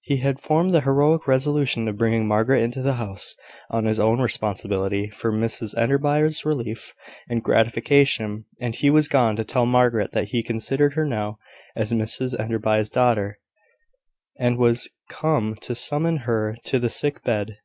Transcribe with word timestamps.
He 0.00 0.16
had 0.16 0.40
formed 0.40 0.74
the 0.74 0.80
heroic 0.80 1.28
resolution 1.28 1.86
of 1.86 1.96
bringing 1.96 2.26
Margaret 2.26 2.64
into 2.64 2.82
the 2.82 2.94
house, 2.94 3.36
on 3.70 3.84
his 3.84 4.00
own 4.00 4.20
responsibility, 4.20 5.08
for 5.08 5.30
Mrs 5.30 5.72
Enderby's 5.78 6.44
relief 6.44 6.94
and 7.30 7.44
gratification 7.44 8.46
and 8.60 8.74
he 8.74 8.90
was 8.90 9.06
gone 9.06 9.36
to 9.36 9.44
tell 9.44 9.66
Margaret 9.66 10.10
that 10.10 10.30
he 10.30 10.42
considered 10.42 10.94
her 10.94 11.06
now 11.06 11.38
as 11.76 11.92
Mrs 11.92 12.36
Enderby's 12.40 12.90
daughter, 12.90 13.38
and 14.40 14.58
was 14.58 14.88
come 15.08 15.54
to 15.60 15.76
summon 15.76 16.16
her 16.26 16.56
to 16.64 16.80
the 16.80 16.90
sick 16.90 17.22
bed. 17.22 17.58